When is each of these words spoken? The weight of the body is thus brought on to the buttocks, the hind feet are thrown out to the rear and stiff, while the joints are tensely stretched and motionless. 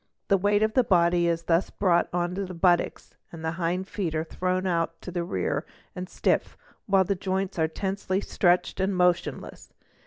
The 0.29 0.37
weight 0.39 0.63
of 0.63 0.73
the 0.73 0.83
body 0.83 1.27
is 1.27 1.43
thus 1.43 1.69
brought 1.69 2.09
on 2.11 2.33
to 2.33 2.43
the 2.43 2.55
buttocks, 2.55 3.13
the 3.31 3.51
hind 3.51 3.87
feet 3.87 4.15
are 4.15 4.23
thrown 4.23 4.65
out 4.65 4.99
to 5.03 5.11
the 5.11 5.23
rear 5.23 5.63
and 5.95 6.09
stiff, 6.09 6.57
while 6.87 7.03
the 7.03 7.13
joints 7.13 7.59
are 7.59 7.67
tensely 7.67 8.19
stretched 8.19 8.79
and 8.79 8.95
motionless. 8.97 9.71